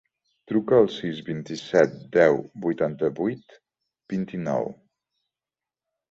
Truca 0.51 0.77
al 0.83 0.87
sis, 0.93 1.17
vint-i-set, 1.25 1.91
deu, 2.15 2.39
vuitanta-vuit, 2.63 3.53
vint-i-nou. 4.15 4.65